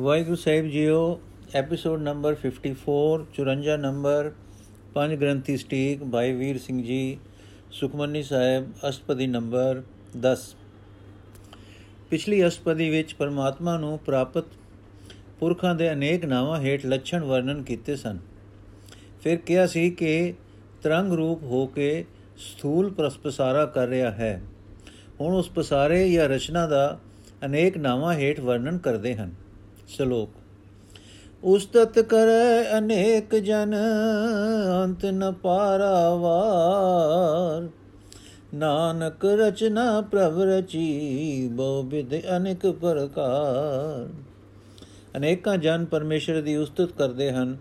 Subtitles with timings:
[0.00, 1.20] ਵਾਹਿਗੁਰੂ ਸਾਹਿਬ ਜੀਓ
[1.54, 4.32] episode number 54 54 number
[4.94, 7.18] ਪੰਜ ਗ੍ਰੰਥੀ ਸਟੀਕ ਭਾਈ ਵੀਰ ਸਿੰਘ ਜੀ,
[7.72, 9.82] ਸੁਖਮਨੀ ਸਾਹਿਬ, ਅਸ਼ਟਪਦੀ ਨੰਬਰ
[10.22, 10.44] 10
[12.10, 14.44] ਪਿਛਲੀ ਅਸ਼ਟਪਦੀ ਵਿੱਚ ਪਰਮਾਤਮਾ ਨੂੰ ਪ੍ਰਾਪਤ
[15.40, 18.18] ਪੁਰਖਾਂ ਦੇ ਅਨੇਕ ਨਾਵਾਂ ਹੇਠ ਲੱਛਣ ਵਰਣਨ ਕੀਤੇ ਸਨ।
[19.22, 20.34] ਫਿਰ ਕਿਹਾ ਸੀ ਕਿ
[20.82, 22.04] ਤਰੰਗ ਰੂਪ ਹੋ ਕੇ
[22.36, 24.42] ਸਥੂਲ ਪ੍ਰਸਪਸਾਰਾ ਕਰ ਰਿਹਾ ਹੈ।
[25.20, 27.00] ਹੁਣ ਉਸ ਪਸਾਰੇ ਜਾਂ ਰਚਨਾ ਦਾ
[27.44, 29.47] ਅਨੇਕ ਨਾਵਾਂ ਹੇਠ ਵਰਣਨ ਕਰਦੇ ਹਨ।
[29.88, 30.30] ਸ਼ਲੋਕ।
[31.44, 33.74] ਉਸਤਤ ਕਰੈ ਅਨੇਕ ਜਨ,
[34.84, 37.68] ਅੰਤ ਨ ਪਾਰਾਵਾਰ।
[38.54, 44.08] ਨਾਨਕ ਰਚਨਾ ਪ੍ਰਭ ਰਚੀ, ਬਹੁ ਵਿਦ ਅਨੇਕ ਪ੍ਰਕਾਰ।
[45.16, 47.56] ਅਨੇਕਾਂ ਜਨ ਪਰਮੇਸ਼ਰ ਦੀ ਉਸਤਤ ਕਰਦੇ ਹਨ,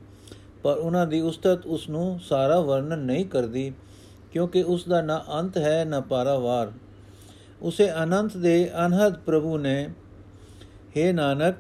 [0.64, 3.74] ਪਰ ਉਹਨਾਂ ਦੀ ਉਸਤਤ ਉਸ ਨੂੰ ਸਾਰਾ ਵਰਣਨ ਨਹੀਂ ਕਰਦੀ,
[4.32, 6.72] ਕਿਉਂਕਿ ਉਸ ਦਾ ਨਾ ਅੰਤ ਹੈ, ਨਾ ਪਾਰਾਵਾਰ।
[7.62, 9.90] ਉਸੇ ਅਨੰਤ ਦੇ ਅਨਹਦ ਪ੍ਰਭੂ ਨੇ
[10.98, 11.56] हे ਨਾਨਕ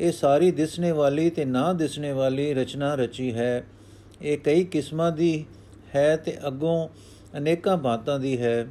[0.00, 3.66] ਇਹ ਸਾਰੀ ਦਿਸਣੇ ਵਾਲੀ ਤੇ ਨਾ ਦਿਸਣੇ ਵਾਲੀ ਰਚਨਾ ਰਚੀ ਹੈ।
[4.22, 5.44] ਇਹ ਕਈ ਕਿਸਮਾਂ ਦੀ
[5.94, 6.88] ਹੈ ਤੇ ਅੱਗੋਂ
[7.38, 8.68] ਅਨੇਕਾਂ ਬਾਤਾਂ ਦੀ ਹੈ।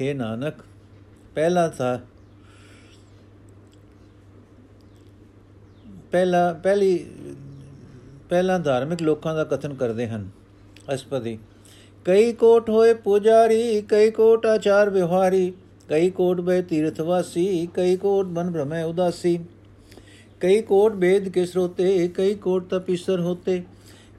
[0.00, 0.54] हे ਨਾਨਕ,
[1.34, 2.00] ਪਹਿਲਾ ਥਾ
[6.12, 7.06] ਪਹਿਲਾ, ਪਹਿਲੀ,
[8.28, 10.28] ਪਹਿਲਾ ਧਾਰਮਿਕ ਲੋਕਾਂ ਦਾ ਕਥਨ ਕਰਦੇ ਹਨ।
[10.94, 11.38] ਅਸਪਦੀ,
[12.04, 15.52] ਕਈ ਕੋਟ ਹੋਏ ਪੁਜਾਰੀ, ਕਈ ਕੋਟ ਆਚਾਰ ਵਿਵਹਾਰੀ
[15.88, 19.38] ਕਈ ਕੋਟ ਬੇ ਤੀਰਥਵਾਸੀ, ਕਈ ਕੋਟ ਬਨ ਭ੍ਰਮੈ ਉਦਾਸੀ।
[20.41, 23.59] कई कोट वेद के श्रोते कई कोट तपीश्वर होते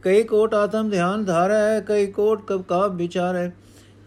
[0.05, 3.48] कई कोट आत्म ध्यान धारा है कई कोट कब काब विचार है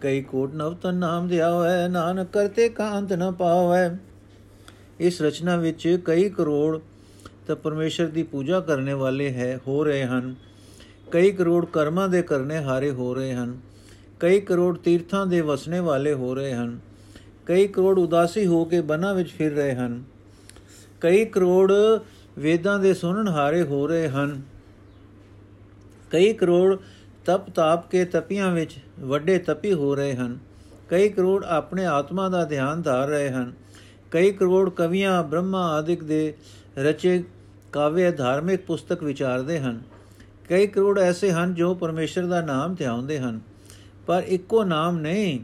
[0.01, 3.85] कई कोट नवतन नाम दिया है नानक करते का अंत न पाव है
[4.99, 6.79] ਇਸ ਰਚਨਾ ਵਿੱਚ ਕਈ ਕਰੋੜ
[7.47, 10.33] ਤਾਂ ਪਰਮੇਸ਼ਰ ਦੀ ਪੂਜਾ ਕਰਨੇ ਵਾਲੇ ਹੈ ਹੋ ਰਹੇ ਹਨ
[11.11, 13.57] ਕਈ ਕਰੋੜ ਕਰਮਾਂ ਦੇ ਕਰਨੇ ਹਾਰੇ ਹੋ ਰਹੇ ਹਨ
[14.19, 16.77] ਕਈ ਕਰੋੜ ਤੀਰਥਾਂ ਦੇ ਵਸਣੇ ਵਾਲੇ ਹੋ ਰਹੇ ਹਨ
[17.45, 20.01] ਕਈ ਕਰੋੜ ਉਦਾਸੀ ਹੋ ਕੇ ਬਨਾਂ ਵਿੱਚ ਫਿਰ ਰਹੇ ਹਨ
[21.00, 21.72] ਕਈ ਕਰੋੜ
[22.38, 24.42] ਵੇਦਾਂ ਦੇ ਸੁਣਨ ਹਾਰੇ ਹੋ ਰਹੇ ਹਨ।
[26.10, 26.76] ਕਈ ਕਰੋੜ
[27.24, 30.38] ਤਪ ਤਾਪ ਕੇ ਤਪੀਆਂ ਵਿੱਚ ਵੱਡੇ ਤਪੀ ਹੋ ਰਹੇ ਹਨ।
[30.90, 33.52] ਕਈ ਕਰੋੜ ਆਪਣੇ ਆਤਮਾ ਦਾ ਧਿਆਨ ਧਾਰ ਰਹੇ ਹਨ।
[34.10, 36.34] ਕਈ ਕਰੋੜ ਕਵੀਆਂ, ਬ੍ਰਹਮਾ ਆਦਿਕ ਦੇ
[36.78, 37.24] ਰਚੇ
[37.72, 39.82] ਕਾਵਿ ਧਾਰਮਿਕ ਪੁਸਤਕ ਵਿਚਾਰਦੇ ਹਨ।
[40.48, 43.40] ਕਈ ਕਰੋੜ ਐਸੇ ਹਨ ਜੋ ਪਰਮੇਸ਼ਰ ਦਾ ਨਾਮ ਧਿਆਉਂਦੇ ਹਨ।
[44.06, 45.40] ਪਰ ਇੱਕੋ ਨਾਮ ਨਹੀਂ,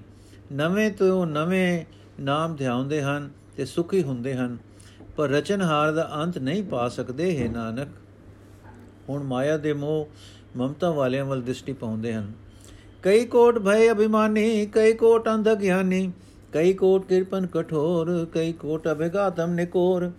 [0.52, 1.84] ਨਵੇਂ ਤੋਂ ਨਵੇਂ
[2.20, 4.58] ਨਾਮ ਧਿਆਉਂਦੇ ਹਨ ਤੇ ਸੁਖੀ ਹੁੰਦੇ ਹਨ।
[5.16, 7.88] ਪਰ ਰਚਨਹਾਰ ਦਾ ਅੰਤ ਨਹੀਂ ਪਾ ਸਕਦੇ, ਹੈ ਨਾਨਕ।
[9.08, 10.08] ਹੁਣ ਮਾਇਆ ਦੇ ਮੋਹ
[10.56, 12.32] ਮਮਤਾ ਵਾਲਿਆਂ ਵੱਲ ਦ੍ਰਿਸ਼ਟੀ ਪਾਉਂਦੇ ਹਨ।
[13.02, 16.12] ਕਈ ਕੋਟ ਭੈ ਅਭਿਮਾਨੀ, ਕਈ ਕੋਟ ਅੰਧ ਗਿਆਨੀ,
[16.52, 20.10] ਕਈ ਕੋਟ ਕਿਰਪਨ ਕਠੋਰ, ਕਈ ਕੋਟ ਅਭਿਗਾਤਮ ਨਿਕੋਰ।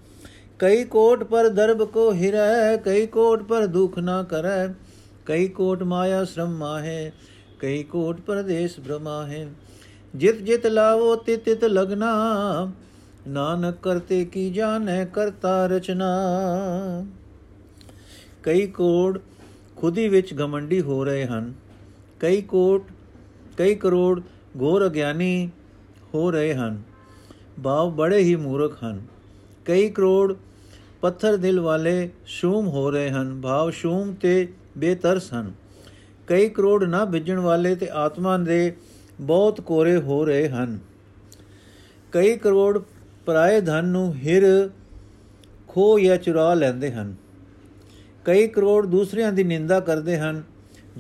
[0.60, 4.68] ਕਈ ਕੋਟ ਪਰ ਦਰਬ ਕੋ ਹਿਰੈ, ਕਈ ਕੋਟ ਪਰ ਦੁਖ ਨਾ ਕਰੈ।
[5.26, 7.12] ਕਈ ਕੋਟ ਮਾਇਆ ਸ਼ਰਮ ਮਾਹੇ,
[7.60, 9.48] ਕਈ ਕੋਟ ਪਰਦੇਸ ਭ੍ਰਮਾ ਹੈ।
[10.16, 12.12] ਜਿਤ ਜਿਤ ਲਾਵੋ, ਤਿਤ ਤਿਤ ਲਗਨਾ
[13.28, 16.06] ਨਾਨਕ ਕਰਤੇ ਕੀ ਜਾਣੈ ਕਰਤਾ ਰਚਨਾ।
[18.44, 19.20] ਕਈ ਕੋੜ
[19.76, 21.54] ਖੁਦੀ ਵਿੱਚ ਗਮੰਡੀ ਹੋ ਰਹੇ ਹਨ।
[22.20, 22.86] ਕਈ ਕੋਟ,
[23.58, 24.22] ਕਈ ਕਰੋੜ
[24.62, 25.50] ਘੋਰ ਅਗਿਆਨੀ
[26.14, 26.82] ਹੋ ਰਹੇ ਹਨ।
[27.64, 29.02] ਭਾਵ ਬੜੇ ਹੀ ਮੂਰਖ ਹਨ।
[29.66, 30.36] ਕਈ ਕਰੋੜ
[31.02, 35.52] ਪੱਥਰ ਦਿਲ ਵਾਲੇ ਸ਼ੂਮ ਹੋ ਰਹੇ ਹਨ। ਭਾਵ ਸ਼ੂਮ ਤੇ ਬੇਤਰਸ ਹਨ।
[36.28, 38.76] ਕਈ ਕਰੋੜ ਨਾ ਵਿਜਣ ਵਾਲੇ ਤੇ ਆਤਮਾ ਦੇ
[39.22, 40.80] ਬਹੁਤ ਕੋਰੇ ਹੋ ਰਹੇ ਹਨ।
[42.12, 42.80] ਕਈ ਕਰੋੜ
[43.26, 44.70] ਪਰਾਏ ਧਨ ਨੂੰ ਹਿਰ
[45.68, 47.16] ਖੋ ਜਾਂ ਚੁਰਾ ਲੈਂਦੇ ਹਨ।
[48.26, 50.44] ਕਈ ਕਰੋੜ ਦੂਸਰਿਆਂ ਦੀ ਨਿੰਦਾ ਕਰਦੇ ਹਨ,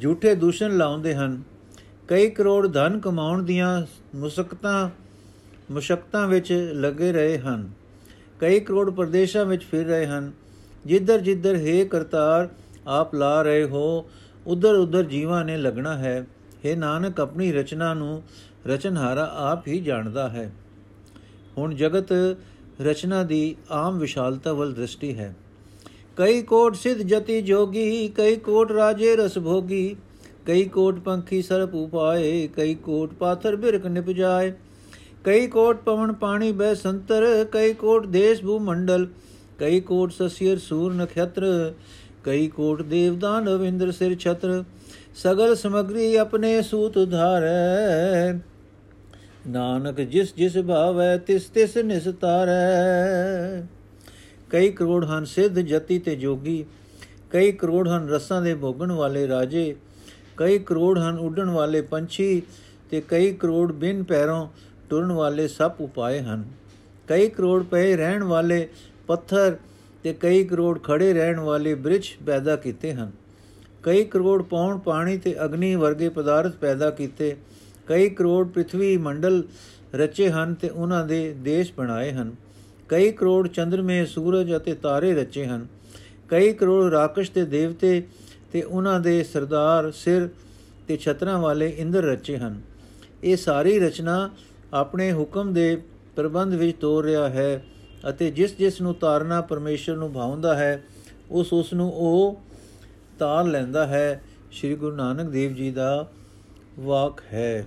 [0.02, 1.44] ਝੂਠੇ ਦੂਸ਼ਣ ਲਾਉਂਦੇ ਹਨ।
[2.08, 4.90] ਕਈ ਕਰੋੜ ਧਨ ਕਮਾਉਣ ਦੀਆਂ ਮੁਸਕਤਾਂ,
[5.72, 7.70] ਮੁਸ਼ਕਤਾਂ ਵਿੱਚ ਲੱਗੇ ਰਹੇ ਹਨ।
[8.40, 10.32] ਕਈ ਕਰੋੜ ਪ੍ਰਦੇਸ਼ਾਂ ਵਿੱਚ ਫਿਰ ਰਹੇ ਹਨ।
[10.86, 12.50] ਜਿੱਧਰ ਜਿੱਧਰ ਹੈ ਕਰਤਾਰ
[12.88, 14.10] ਆਪ ਲਾ ਰਹੇ ਹੋ,
[14.48, 16.28] ਉਧਰ ਉਧਰ ਜੀਵਾਂ ਨੇ ਲੱਗਣਾ ਹੈ।
[16.66, 18.24] हे ਨਾਨਕ, ਆਪਣੀ ਰਚਨਾ ਨੂੰ
[18.68, 20.52] ਰਚਨਹਾਰਾ ਆਪ ਹੀ ਜਾਣਦਾ ਹੈ।
[21.58, 22.12] ਹੁਣ ਜਗਤ
[22.82, 25.34] ਰਚਨਾ ਦੀ ਆਮ ਵਿਸ਼ਾਲਤਾ ਵੱਲ ਦ੍ਰਿਸ਼ਟੀ ਹੈ।
[26.18, 29.96] ਕਈ ਕੋਟ ਸਿਧ ਜਤੀ ਜੋਗੀ, ਕਈ ਕੋਟ ਰਾਜੇ ਰਸ ਭੋਗੀ,
[30.46, 34.52] ਕਈ ਕੋਟ ਪੰਖੀ ਸਰਪ ਉਪਾਏ ਕਈ ਕੋਟ ਪਾਥਰ ਬਿਰਕ ਨਿਪਜਾਏ
[35.26, 39.08] ਕਈ ਕੋਟ ਪਵਨ ਪਾਣੀ ਬੈ ਸੰਤਰ, ਕਈ ਕੋਟ ਦੇਸ਼ ਭੂ ਮੰਡਲ,
[39.60, 41.74] ਕਈ ਕੋਟ ਸਸਿਰ ਸੂਰ ਨਖਤਰ
[42.24, 44.64] ਕਈ ਕੋਟ ਦੇਵਦਾਨ ਰਵਿੰਦਰ ਸਿਰ ਛਤਰ,
[45.16, 48.40] ਸਗਲ ਸਮਗਰੀ ਆਪਣੇ ਸੂਤ ਧਾਰੈ
[49.48, 53.66] ਨਾਨਕ ਜਿਸ ਜਿਸ ਭਾਵੈ ਤਿਸ ਤਿਸ ਨਿਸਤਾਰੈ
[54.50, 56.66] ਕਈ ਕਰੋੜ ਹਨ ਸਿੱਧ ਜਤੀ ਤੇ ਜੋਗੀ,
[57.30, 59.76] ਕਈ ਕਰੋੜ ਹਨ ਰਸਾਂ ਦੇ ਭੋਗਣ ਵਾਲੇ ਰਾਜੇ,
[60.38, 62.42] ਕਈ ਕਰੋੜ ਹਨ ਉੱਡਣ ਵਾਲੇ ਪੰਛੀ
[62.92, 64.48] ਤੇ ਕਈ ਕਰੋੜ ਬਿਨ ਪੈਰੋਂ
[64.90, 66.44] ਟੁਰਨ ਵਾਲੇ ਸੱਪ ਉਪਾਏ ਹਨ।
[67.08, 68.68] ਕਈ ਕਰੋੜ ਪਏ ਰਹਿਣ ਵਾਲੇ
[69.08, 69.56] ਪੱਥਰ
[70.04, 73.12] ਤੇ ਕਈ ਕਰੋੜ ਖੜੇ ਰਹਿਣ ਵਾਲੇ ਬ੍ਰਿਛ ਪੈਦਾ ਕੀਤੇ ਹਨ।
[73.84, 77.36] ਕਈ ਕਰੋੜ ਪੌਣ ਪਾਣੀ ਤੇ ਅਗਨੀ ਵਰਗੇ ਪਦਾਰਥ ਪੈਦਾ ਕੀਤੇ
[77.88, 79.44] ਕਈ ਕਰੋੜ ਪ੍ਰithvi ਮੰਡਲ
[79.96, 82.36] ਰਚੇ ਹਨ ਤੇ ਉਹਨਾਂ ਦੇ ਦੇਸ਼ ਬਣਾਏ ਹਨ।
[82.90, 85.68] ਕਈ ਕਰੋੜ ਚੰਦਰਮੇ, ਸੂਰਜ ਅਤੇ ਤਾਰੇ ਰਚੇ ਹਨ।
[86.30, 88.08] ਕਈ ਕਰੋੜ ਰਾਕਸ਼ ਤੇ ਦੇਵਤੇ
[88.52, 90.30] ਤੇ ਉਹਨਾਂ ਦੇ ਸਰਦਾਰ ਸਿਰ
[90.88, 92.62] ਤੇ ਛਤਰਾਂ ਵਾਲੇ ਇੰਦਰ ਰਚੇ ਹਨ।
[93.24, 94.30] ਇਹ ਸਾਰੀ ਰਚਨਾ
[94.74, 95.82] ਆਪਣੇ ਹੁਕਮ ਦੇ
[96.16, 97.66] ਪ੍ਰਬੰਧ ਵਿੱਚ ਤੋਰ ਰਿਹਾ ਹੈ
[98.10, 100.84] ਅਤੇ ਜਿਸ ਜਿਸ ਨੂੰ ਤਾਰਨਾ ਪਰਮੇਸ਼ਰ ਨੂੰ ਭਾਉਂਦਾ ਹੈ,
[101.32, 102.42] ਉਸ ਉਸ ਨੂੰ ਉਹ
[103.20, 106.12] ਤਾਰ ਲੈਂਦਾ ਹੈ। ਸ੍ਰੀ ਗੁਰੂ ਨਾਨਕ ਦੇਵ ਜੀ ਦਾ
[106.80, 107.66] ਵਾਕ ਹੈ।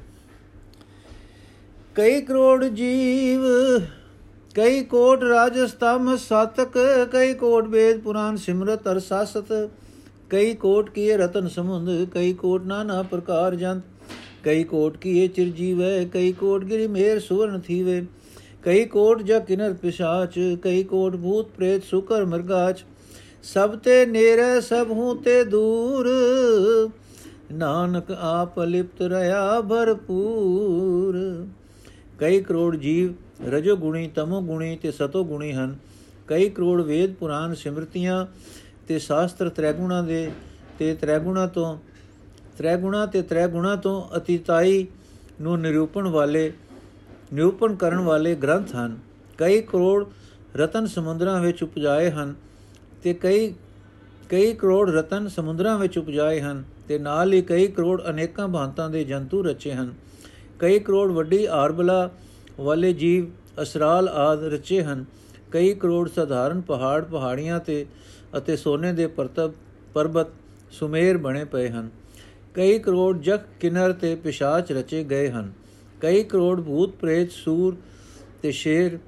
[1.99, 3.41] ਕਈ ਕਰੋੜ ਜੀਵ,
[4.55, 6.79] ਕਈ ਕੋਟ ਰਾਜਸਤਮ ਸਤਕ,
[7.12, 9.53] ਕਈ ਕੋਟ ਵੇਦ ਪੁਰਾਨ ਸਿਮਰਤ ਅਰ ਸਾਸਤ,
[10.31, 13.83] ਕਈ ਕੋਟ ਕੀਏ ਰਤਨ ਸਮੁੰਦ, ਕਈ ਕੋਟ ਨਾਨਾ ਪ੍ਰਕਾਰ ਜੰਤ,
[14.45, 18.06] ਕਈ ਕੋਟ ਕੀਏ ਚਿਰਜੀਵੈ ਕਈ ਕੋਟ ਗਿਰੀ ਮੇਰ ਸੁਵਰਨ ਥੀਵੇ,
[18.62, 22.85] ਕਈ ਕੋਟ ਜ ਕਿਨਰ ਪਿਸ਼ਾਚ, ਕਈ ਕੋਟ ਭੂਤ ਪ੍ਰੇਤ ਸੁਕਰ ਮਰਗਾਚ,
[23.43, 26.09] ਸਭ ਤੇ ਨੇਰੇ, ਸਭ ਹੂੰ ਤੇ ਦੂਰ,
[27.53, 31.47] ਨਾਨਕ ਆਪ ਲਿਪਤ ਰਹਾ ਭਰਪੂਰ।
[32.19, 33.15] ਕਈ ਕਰੋੜ ਜੀਵ
[33.49, 35.76] ਰਜੋ ਗੁਣੀ, ਤਮੋ ਗੁਣੀ ਤੇ ਸਤੋ ਗੁਣੀ ਹਨ।
[36.26, 38.26] ਕਈ ਕਰੋੜ ਵੇਦ ਪੁਰਾਨ ਸਿਮਰਤੀਆਂ
[38.88, 40.31] ਤੇ ਸ਼ਾਸਤਰ ਤ੍ਰੈਗੁਣਾ ਦੇ
[40.79, 41.76] ਤੇ ਤ੍ਰੈਗੁਣਾ ਤੋਂ,
[42.59, 44.87] ਤ੍ਰੈਗੁਣਾ ਤੇ ਤ੍ਰੈਗੁਣਾ ਤੋਂ ਅਤੀਤਾਈ
[45.41, 46.53] ਨੂੰ ਨਿਰੂਪਣ ਵਾਲੇ,
[47.35, 48.99] ਨਿਰੂਪਣ ਕਰਨ ਵਾਲੇ ਗ੍ਰੰਥ ਹਨ।
[49.38, 50.05] ਕਈ ਕਰੋੜ
[50.56, 52.35] ਰਤਨ ਸਮੁੰਦਰਾਂ ਵਿੱਚ ਉਪਜਾਏ ਹਨ
[53.03, 53.55] ਤੇ ਕਈ
[54.29, 59.05] ਕਈ ਕਰੋੜ ਰਤਨ ਸਮੁੰਦਰਾਂ ਵਿੱਚ ਉਪਜਾਏ ਹਨ ਤੇ ਨਾਲ ਹੀ ਕਈ ਕਰੋੜ ਅਨੇਕਾਂ ਭਾਂਤਾਂ ਦੇ
[59.05, 59.93] ਜੰਤੂ ਰਚੇ ਹਨ।
[60.58, 62.10] ਕਈ ਕਰੋੜ ਵੱਡੀ ਆਰਬਲਾ
[62.60, 63.26] ਵਾਲੇ ਜੀਵ
[63.62, 65.05] ਅਸਰਾਲ ਆਦ ਰਚੇ ਹਨ।
[65.50, 67.87] ਕਈ ਕਰੋੜ ਸਧਾਰਨ ਪਹਾੜ ਪਹਾੜੀਆਂ ਤੇ
[68.38, 69.52] ਅਤੇ ਸੋਨੇ ਦੇ ਪਰਤਬ
[69.94, 70.26] ਪਰਬਤ
[70.70, 71.90] ਸੁਮੇਰ ਬਣੇ ਪਏ ਹਨ।
[72.55, 75.52] ਕਈ ਕਰੋੜ ਜਗ ਕਿਨਰ ਤੇ ਪਿਸ਼ਾਚ ਰਚੇ ਗਏ ਹਨ।
[76.00, 77.76] ਕਈ ਕਰੋੜ ਭੂਤ ਪ੍ਰੇਤ ਸੂਰ
[78.43, 78.99] ਤੇ ਸ਼ੇਰ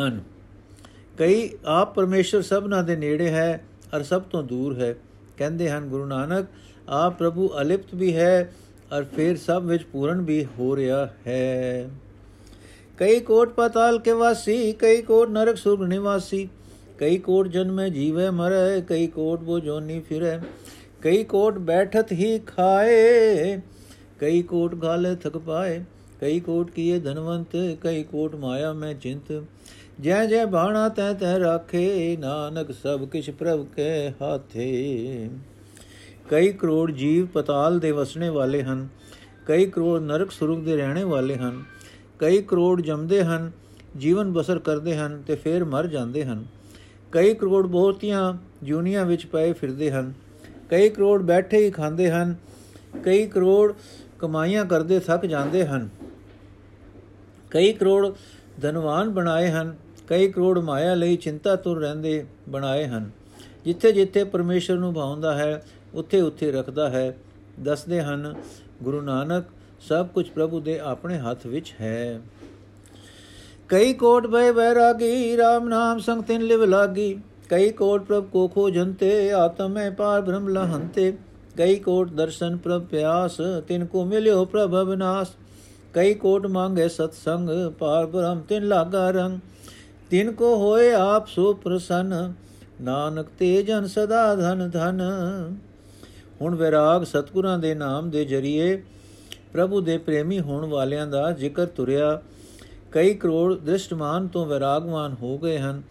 [0.00, 0.20] ਹਨ।
[1.18, 3.64] ਕਈ ਆਪ ਪਰਮੇਸ਼ਰ ਸਭਨਾ ਦੇ ਨੇੜੇ ਹੈ
[3.96, 4.94] ਅਰ ਸਭ ਤੋਂ ਦੂਰ ਹੈ।
[5.36, 6.46] ਕਹਿੰਦੇ ਹਨ, ਗੁਰੂ ਨਾਨਕ,
[6.88, 8.54] ਆਪ ਪ੍ਰਭੂ ਅਲਿਪਤ ਵੀ ਹੈ
[8.96, 11.90] ਅਰ ਫਿਰ ਸਭ ਵਿੱਚ ਪੂਰਨ ਵੀ ਹੋ ਰਿਹਾ ਹੈ
[12.98, 16.48] ਕਈ ਕੋਟ ਪਤਾਲ ਕੇ ਵਾਸੀ ਕਈ ਕੋਟ ਨਰਕ ਸੁਰਗ ਨਿਵਾਸੀ
[16.98, 20.38] ਕਈ ਕੋਟ ਜਨਮੇ ਜੀਵੇ ਮਰੇ ਕਈ ਕੋਟ ਬੋ ਜੋਨੀ ਫਿਰੇ
[21.02, 23.60] ਕਈ ਕੋਟ ਬੈਠਤ ਹੀ ਖਾਏ
[24.20, 25.82] ਕਈ ਕੋਟ ਗਾਲੇ ਥਕ ਪਾਏ
[26.20, 29.32] ਕਈ ਕੋਟ ਕੀਏ ਧਨਵੰਤ ਕਈ ਕੋਟ ਮਾਇਆ ਮੈਂ ਚਿੰਤ
[30.00, 35.28] ਜੈ ਜੈ ਬਾਣਾ ਤੈ ਤੈ ਰਾਖੇ ਨਾਨਕ ਸਭ ਕਿਛ ਪ੍ਰਭ ਕੇ ਹਾਥੇ
[36.32, 38.88] ਕਈ ਕਰੋੜ ਜੀਵ ਪਤਾਲ ਦੇ ਵਸਣੇ ਵਾਲੇ ਹਨ,
[39.46, 41.64] ਕਈ ਕਰੋੜ ਨਰਕ ਸੁਰਗ ਦੇ ਰਹਿਣੇ ਵਾਲੇ ਹਨ,
[42.18, 43.50] ਕਈ ਕਰੋੜ ਜੰਮਦੇ ਹਨ,
[43.96, 46.44] ਜੀਵਨ ਬਸਰ ਕਰਦੇ ਹਨ ਤੇ ਫਿਰ ਮਰ ਜਾਂਦੇ ਹਨ।
[47.12, 50.12] ਕਈ ਕਰੋੜ ਬਹੁਤੀਆਂ ਜੂਨੀਆਂ ਵਿੱਚ ਪਏ ਫਿਰਦੇ ਹਨ,
[50.70, 52.34] ਕਈ ਕਰੋੜ ਬੈਠੇ ਹੀ ਖਾਂਦੇ ਹਨ,
[53.04, 53.72] ਕਈ ਕਰੋੜ
[54.18, 55.88] ਕਮਾਈਆਂ ਕਰਦੇ ਥੱਕ ਜਾਂਦੇ ਹਨ।
[57.50, 58.12] ਕਈ ਕਰੋੜ
[58.60, 59.76] ਧਨਵਾਨ ਬਣਾਏ ਹਨ,
[60.08, 63.10] ਕਈ ਕਰੋੜ ਮਾਇਆ ਲਈ ਚਿੰਤਾ ਤੁਰ ਰਹਿੰਦੇ ਬਣਾਏ ਹਨ।
[63.64, 65.62] ਜਿੱਥੇ ਜਿੱਥੇ ਪਰਮੇਸ਼ਰ ਨੂੰ ਭਾਉਂਦਾ ਹੈ
[65.94, 67.16] ਉੱਥੇ ਉੱਥੇ ਰੱਖਦਾ ਹੈ।
[67.60, 68.34] ਦੱਸਦੇ ਹਨ,
[68.82, 69.44] ਗੁਰੂ ਨਾਨਕ
[69.80, 72.20] ਸਭ ਕੁਝ ਪ੍ਰਭੂ ਦੇ ਆਪਣੇ ਹੱਥ ਵਿੱਚ ਹੈ।
[73.68, 77.14] ਕਈ ਕੋਟ ਬੈ ਬੈਰਾਗੀ RAM ਨਾਮ ਸੰਗ ਤਿਨ ਲਿਵ ਲਾਗੀ।
[77.48, 81.12] ਕਈ ਕੋਟ ਪ੍ਰਭ ਕੋ ਖੋ ਜੰਤੇ ਆਤਮ ਮੈਂ ਪਾਰ ਬ੍ਰਹਮ ਲਹੰਤੇ।
[81.56, 83.36] ਕਈ ਕੋਟ ਦਰਸ਼ਨ ਪ੍ਰਭ ਪਿਆਸ,
[83.68, 85.28] ਤਿਨ ਕੋ ਮਿਲਿਓ ਪ੍ਰਭ ਅਬਨਾਸ
[85.94, 87.48] ਕਈ ਕੋਟ ਮੰਗੇ ਸਤ ਸੰਗ
[87.78, 89.38] ਪਾਰ ਬ੍ਰਹਮ ਤਿਨ ਲਾਗਾ ਰੰਗ।
[90.10, 92.32] ਤਿਨ ਕੋ ਹੋਏ ਆਪ ਸੋ ਪ੍ਰਸੰਨ,
[92.80, 95.02] ਨਾਨਕ ਤੇ ਜਨ ਸਦਾ ਧਨ ਧਨ।
[96.40, 98.82] ਹੁਣ ਵਿਰਾਗ ਸਤਗੁਰਾਂ ਦੇ ਨਾਮ ਦੇ ਜਰੀਏ
[99.52, 102.22] ਪ੍ਰਭੂ ਦੇ ਪ੍ਰੇਮੀ ਹੋਣ ਵਾਲਿਆਂ ਦਾ ਜ਼ਿਕਰ ਤੁਰਿਆ।
[102.92, 105.82] ਕਈ ਕਰੋੜ ਦ੍ਰਿਸ਼ਟਮਾਨ ਤੋਂ ਵਿਰਾਗਵਾਨ ਹੋ ਗਏ ਹਨ।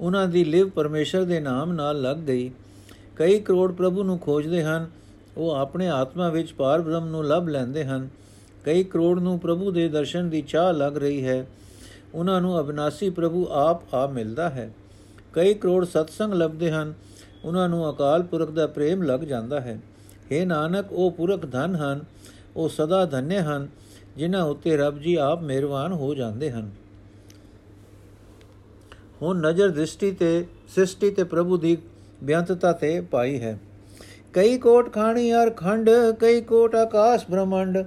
[0.00, 2.50] ਉਹਨਾਂ ਦੀ ਲਿਵ ਪਰਮੇਸ਼ਰ ਦੇ ਨਾਮ ਨਾਲ ਲੱਗ ਗਈ।
[3.16, 4.90] ਕਈ ਕਰੋੜ ਪ੍ਰਭੂ ਨੂੰ ਖੋਜਦੇ ਹਨ।
[5.36, 8.08] ਉਹ ਆਪਣੇ ਆਤਮਾ ਵਿੱਚ ਪਾਰ ਬ੍ਰਹਮ ਨੂੰ ਲੱਭ ਲੈਂਦੇ ਹਨ।
[8.64, 11.46] ਕਈ ਕਰੋੜ ਨੂੰ ਪ੍ਰਭੂ ਦੇ ਦਰਸ਼ਨ ਦੀ ਚਾਹ ਲੱਗ ਰਹੀ ਹੈ।
[12.14, 14.74] ਉਹਨਾਂ ਨੂੰ ਅਬਨਾਸੀ ਪ੍ਰਭੂ ਆਪ ਆ ਮਿਲਦਾ ਹੈ।
[15.32, 16.94] ਕਈ ਕਰੋੜ ਸਤਸੰਗ ਲੱਭਦੇ ਹਨ।
[17.46, 19.78] ਉਹਨਾਂ ਨੂੰ ਅਕਾਲ ਪੁਰਖ ਦਾ ਪ੍ਰੇਮ ਲੱਗ ਜਾਂਦਾ ਹੈ।
[20.32, 22.04] हे ਨਾਨਕ, ਉਹ ਪੁਰਖ ਧਨ ਹਨ,
[22.56, 23.68] ਉਹ ਸਦਾ ਧਨਯ ਹਨ,
[24.16, 26.70] ਜਿਨ੍ਹਾਂ ਉੱਤੇ ਰੱਬ ਜੀ ਆਪ ਮਿਹਰਬਾਨ ਹੋ ਜਾਂਦੇ ਹਨ।
[29.22, 31.78] ਹੁਣ ਨਜ਼ਰ ਦ੍ਰਿਸ਼ਟੀ ਤੇ, ਸ੍ਰਿਸ਼ਟੀ ਤੇ ਪ੍ਰਭੂ ਦੀ
[32.24, 33.58] ਬਿਆੰਤਤਾ ਤੇ ਪਾਈ ਹੈ।
[34.32, 37.78] ਕਈ ਕੋਟ ਖਾਣੀ ਅਰ ਖੰਡ, ਕਈ ਕੋਟ ਆਕਾਸ਼ ਬ੍ਰਹਮੰਡ,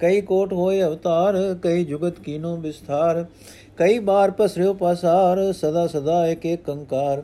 [0.00, 3.24] ਕਈ ਕੋਟ ਹੋਏ ਅਵਤਾਰ, ਕਈ ਜੁਗਤ ਕੀਨੋ ਵਿਸਥਾਰ,
[3.76, 7.22] ਕਈ ਬਾਰ ਪਸਰਿਓ ਪਸਾਰ, ਸਦਾ ਸਦਾ ਇੱਕ ਇੱਕ ਕੰਕਾਰ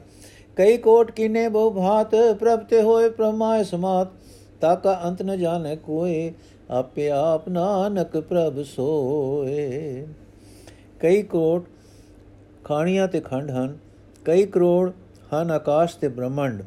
[0.57, 4.09] ਕਈ ਕੋਟ ਕੀਨੇ ਬਹੁ ਭਾਤ, ਪ੍ਰਭ ਤੇ ਹੋਏ ਪ੍ਰਮਾਇ ਸਮਾਤ,
[4.61, 6.33] ਤਾਕਾ ਅੰਤ ਨ ਜਾਣੇ ਕੋਏ,
[6.71, 10.07] ਆਪੇ ਆਪ ਨਾਨਕ ਪ੍ਰਭ ਸੋਏ।
[11.01, 11.67] ਕਈ ਕੋਟ
[12.65, 13.79] ਖਾਣੀਆਂ ਤੇ ਖੰਡ ਹਨ,
[14.25, 14.91] ਕਈ ਕਰੋੜ
[15.35, 16.63] ਹਨ ਆਕਾਸ਼ ਤੇ ਬ੍ਰਹਮੰਡ।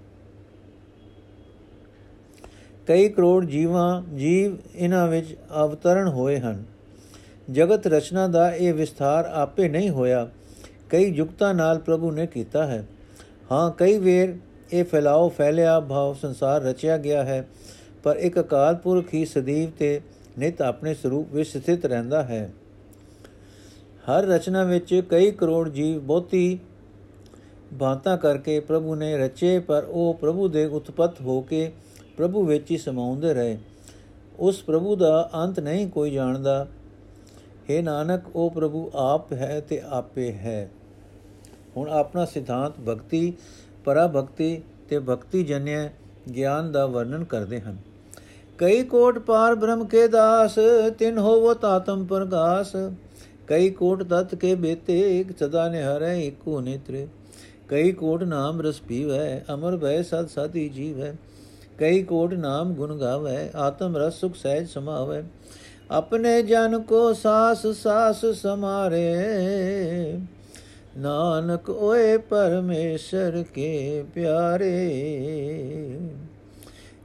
[2.88, 6.64] ਕਈ ਕਰੋੜ ਜੀਵਾਂ, ਜੀਵ ਇਹਨਾਂ ਵਿੱਚ ਅਵਤਰਨ ਹੋਏ ਹਨ।
[7.52, 10.30] ਜਗਤ ਰਚਨਾ ਦਾ ਇਹ ਵਿਸਥਾਰ ਆਪੇ ਨਹੀਂ ਹੋਇਆ।
[10.90, 12.86] ਕਈ ਯੁਕਤਾਂ ਨਾਲ ਪ੍ਰਭੂ ਨੇ ਕੀਤਾ ਹੈ।
[13.52, 14.36] ਹਾਂ, ਕਈ ਵੇਰ
[14.74, 17.48] ਇਹ ਫੈਲਾਓ, ਫੈਲਿਆ ਭਾਵ ਸੰਸਾਰ ਰਚਿਆ ਗਿਆ ਹੈ,
[18.04, 20.02] ਪਰ ਇੱਕ ਅਕਾਲ ਪੁਰਖ ਹੀ ਸਦੀਵ ਤੇ
[20.38, 22.54] ਨਿਤ ਆਪਣੇ ਸਰੂਪ ਵਿੱਚ ਸਥਿਤ ਰਹਿੰਦਾ ਹੈ।
[24.10, 26.60] ਹਰ ਰਚਨਾ ਵਿੱਚ ਕਈ ਕਰੋੜ ਜੀਵ ਬਹੁਤੀ
[27.74, 31.72] ਬਾਤਾਂ ਕਰਕੇ ਪ੍ਰਭੂ ਨੇ ਰਚੇ, ਪਰ ਉਹ ਪ੍ਰਭੂ ਦੇ ਉਤਪਤ ਹੋ ਕੇ
[32.18, 33.58] ਪ੍ਰਭੂ ਵਿੱਚ ਹੀ ਸਮਾਉਂਦੇ ਰਹੇ।
[34.40, 36.68] ਉਸ ਪ੍ਰਭੂ ਦਾ ਅੰਤ ਨਹੀਂ ਕੋਈ ਜਾਣਦਾ।
[37.70, 40.70] हे ਨਾਨਕ, ਉਹ ਪ੍ਰਭੂ ਆਪ ਹੈ ਤੇ ਆਪੇ ਹੈ।
[41.78, 43.34] ਹੁਣ ਆਪਣਾ ਸਿਧਾਂਤ ਭਗਤੀ
[43.86, 45.90] ਪਰਾ ਭਗਤੀ ਤੇ ਭਗਤੀ ਜਨਿਆ
[46.36, 47.78] ਗਿਆਨ ਦਾ ਵਰਣਨ ਕਰਦੇ ਹਨ।
[48.58, 50.56] ਕਈ ਕੋਟ ਪਾਰ ਬ੍ਰਹਮ ਕੇ ਦਾਸ,
[50.98, 52.76] ਤਿਨ ਹੋਵੋ ਤਾਤਮ ਪ੍ਰਗਾਸ।
[53.48, 57.08] ਕਈ ਕੋਟ ਤਤ ਕੇ ਬੇਤੇ, ਇਕ ਸਦਾ ਨੇ ਹਰੈ ਏਕੋ ਨੇਤਰੇ।
[57.68, 61.14] ਕਈ ਕੋਟ ਨਾਮ ਰਸ ਪੀਵੈ, ਅਮਰ ਭੈ, ਸਦ ਸਾਧੀ ਜੀਵੈ।
[61.78, 65.24] ਕਈ ਕੋਟ ਨਾਮ ਗੁਣ ਗਾਵੈ, ਆਤਮ ਰਸ ਸੁਖ ਸਹਿਜ ਸਮਾਵੈ।
[65.92, 69.14] ਆਪਣੇ ਜਨ ਕੋ ਸਾਸ ਸਾਸ ਸਮਾਰੇ।
[70.98, 74.74] ਨਾਨਕ ਓਏ ਪਰਮੇਸ਼ਰ ਕੇ ਪਿਆਰੇ।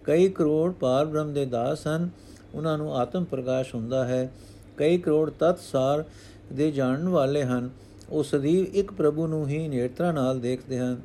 [0.05, 2.09] ਕਈ ਕਰੋੜ ਪਾਰ ਬ੍ਰਹਮ ਦੇ ਦਾਸ ਹਨ,
[2.55, 4.31] ਉਹਨਾਂ ਨੂੰ ਆਤਮ ਪ੍ਰਕਾਸ਼ ਹੁੰਦਾ ਹੈ।
[4.77, 6.05] ਕਈ ਕਰੋੜ ਤਤ ਸਾਰ
[6.53, 7.71] ਦੇ ਜਾਣਨ ਵਾਲੇ ਹਨ,
[8.11, 11.01] ਉਹ ਸਦੀਵ ਇੱਕ ਪ੍ਰਭੂ ਨੂੰ ਹੀ ਨੇਤਰਾਂ ਨਾਲ ਦੇਖਦੇ ਹਨ।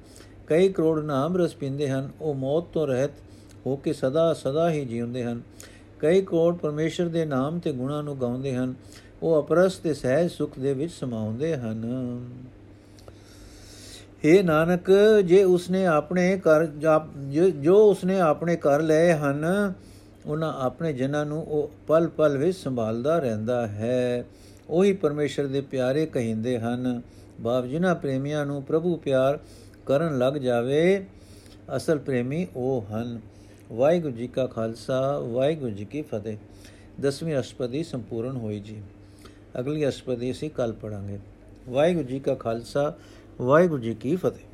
[0.48, 3.12] ਕਈ ਕਰੋੜ ਨਾਮ ਰਸ ਪੀਂਦੇ ਹਨ, ਉਹ ਮੌਤ ਤੋਂ ਰਹਿਤ
[3.66, 5.42] ਹੋ ਕੇ ਸਦਾ ਸਦਾ ਹੀ ਜੀਉਂਦੇ ਹਨ।
[6.00, 8.74] ਕਈ ਕਰੋੜ ਪਰਮੇਸ਼ਰ ਦੇ ਨਾਮ ਤੇ ਗੁਣਾਂ ਨੂੰ ਗਾਉਂਦੇ ਹਨ,
[9.24, 11.86] ਉਹ ਅਪਰਸ ਤੇ ਸਹਿਜ ਸੁਖ ਦੇ ਵਿੱਚ ਸਮਾਉਂਦੇ ਹਨ।
[14.26, 14.92] हे ਨਾਨਕ,
[15.26, 16.66] ਜੇ ਉਸਨੇ ਆਪਣੇ ਕਰ
[17.62, 19.74] ਜੋ ਉਸਨੇ ਆਪਣੇ ਕਰ ਲਏ ਹਨ,
[20.26, 24.26] ਉਹਨਾਂ ਆਪਣੇ ਜਨਾਂ ਨੂੰ ਉਹ ਪਲ ਪਲ ਵਿੱਚ ਸੰਭਾਲਦਾ ਰਹਿੰਦਾ ਹੈ।
[24.70, 27.02] ਉਹੀ ਪਰਮੇਸ਼ਰ ਦੇ ਪਿਆਰੇ ਕਹਿੰਦੇ ਹਨ,
[27.42, 29.40] ਬਾਪ ਜਿਨ੍ਹਾਂ ਪ੍ਰੇਮੀਆਂ ਨੂੰ ਪ੍ਰਭੂ ਪਿਆਰ
[29.86, 31.06] ਕਰਨ ਲੱਗ ਜਾਵੇ,
[31.76, 33.20] ਅਸਲ ਪ੍ਰੇਮੀ ਉਹ ਹਨ।
[33.72, 36.38] ਵਾਹਿਗੁਰੂ ਜੀ ਕਾ ਖਾਲਸਾ, ਵਾਹਿਗੁਰੂ ਜੀ ਕੀ ਫਤਿਹ।
[37.02, 38.82] ਦਸਵੀਂ ਅਸ਼ਪਦੀ ਸੰਪੂਰਨ ਹੋਈ ਜੀ।
[39.60, 41.20] ਅਗਲੀ ਅਸ਼ਪਦੀ ਅਸੀਂ ਕੱਲ ਪੜਾਂਗੇ
[41.70, 42.94] ਵਾਹਿਗੁਰੂ ਜੀ ਕਾ ਖਾਲਸਾ
[43.42, 44.53] ਵਾਹਿਗੁਰੂ ਜੀ ਕੀ ਫਤਿਹ।